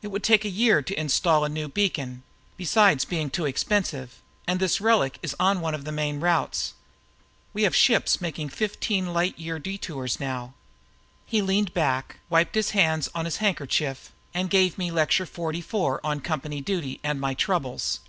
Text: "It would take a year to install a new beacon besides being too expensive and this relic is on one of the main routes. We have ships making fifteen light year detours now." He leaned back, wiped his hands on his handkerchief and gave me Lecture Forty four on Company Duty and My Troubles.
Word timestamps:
"It 0.00 0.08
would 0.08 0.22
take 0.24 0.46
a 0.46 0.48
year 0.48 0.80
to 0.80 0.98
install 0.98 1.44
a 1.44 1.48
new 1.50 1.68
beacon 1.68 2.22
besides 2.56 3.04
being 3.04 3.28
too 3.28 3.44
expensive 3.44 4.22
and 4.46 4.58
this 4.60 4.80
relic 4.80 5.18
is 5.22 5.36
on 5.38 5.60
one 5.60 5.74
of 5.74 5.84
the 5.84 5.92
main 5.92 6.20
routes. 6.20 6.72
We 7.52 7.64
have 7.64 7.76
ships 7.76 8.18
making 8.18 8.48
fifteen 8.48 9.12
light 9.12 9.38
year 9.38 9.58
detours 9.58 10.18
now." 10.18 10.54
He 11.26 11.42
leaned 11.42 11.74
back, 11.74 12.18
wiped 12.30 12.54
his 12.54 12.70
hands 12.70 13.10
on 13.14 13.26
his 13.26 13.36
handkerchief 13.44 14.10
and 14.32 14.48
gave 14.48 14.78
me 14.78 14.90
Lecture 14.90 15.26
Forty 15.26 15.60
four 15.60 16.00
on 16.02 16.20
Company 16.22 16.62
Duty 16.62 16.98
and 17.04 17.20
My 17.20 17.34
Troubles. 17.34 18.00